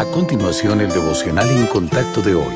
[0.00, 2.54] A continuación, el devocional en contacto de hoy.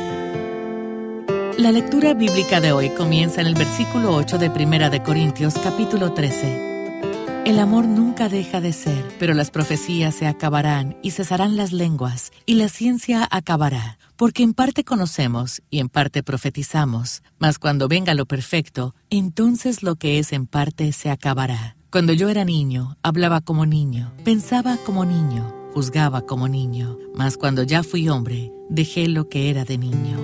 [1.59, 6.15] La lectura bíblica de hoy comienza en el versículo 8 de Primera de Corintios, capítulo
[6.15, 7.43] 13.
[7.45, 12.33] El amor nunca deja de ser, pero las profecías se acabarán y cesarán las lenguas,
[12.47, 18.15] y la ciencia acabará, porque en parte conocemos y en parte profetizamos, mas cuando venga
[18.15, 21.77] lo perfecto, entonces lo que es en parte se acabará.
[21.91, 27.65] Cuando yo era niño, hablaba como niño, pensaba como niño, juzgaba como niño, mas cuando
[27.65, 30.19] ya fui hombre, dejé lo que era de niño.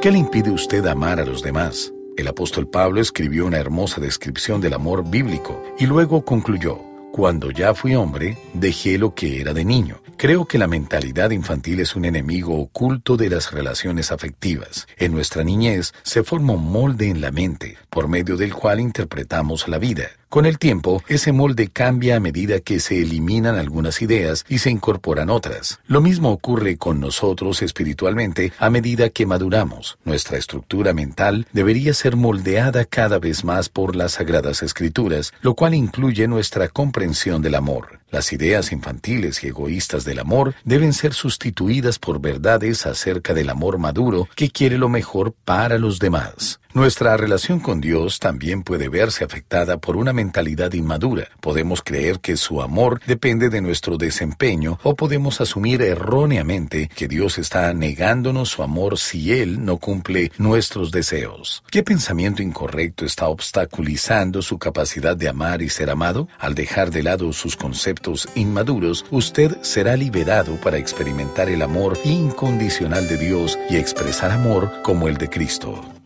[0.00, 1.92] ¿Qué le impide usted amar a los demás?
[2.16, 6.78] El apóstol Pablo escribió una hermosa descripción del amor bíblico y luego concluyó,
[7.10, 10.00] cuando ya fui hombre, dejé lo que era de niño.
[10.16, 14.86] Creo que la mentalidad infantil es un enemigo oculto de las relaciones afectivas.
[14.96, 19.66] En nuestra niñez se forma un molde en la mente, por medio del cual interpretamos
[19.66, 20.04] la vida.
[20.32, 24.70] Con el tiempo, ese molde cambia a medida que se eliminan algunas ideas y se
[24.70, 25.78] incorporan otras.
[25.86, 29.98] Lo mismo ocurre con nosotros espiritualmente a medida que maduramos.
[30.06, 35.74] Nuestra estructura mental debería ser moldeada cada vez más por las sagradas escrituras, lo cual
[35.74, 38.01] incluye nuestra comprensión del amor.
[38.12, 43.78] Las ideas infantiles y egoístas del amor deben ser sustituidas por verdades acerca del amor
[43.78, 46.60] maduro que quiere lo mejor para los demás.
[46.74, 51.28] Nuestra relación con Dios también puede verse afectada por una mentalidad inmadura.
[51.40, 57.36] Podemos creer que su amor depende de nuestro desempeño o podemos asumir erróneamente que Dios
[57.36, 61.62] está negándonos su amor si Él no cumple nuestros deseos.
[61.70, 66.26] ¿Qué pensamiento incorrecto está obstaculizando su capacidad de amar y ser amado?
[66.38, 68.01] Al dejar de lado sus conceptos
[68.34, 75.08] inmaduros, usted será liberado para experimentar el amor incondicional de Dios y expresar amor como
[75.08, 76.01] el de Cristo.